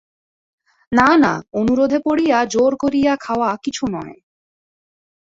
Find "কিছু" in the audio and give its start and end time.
3.63-3.83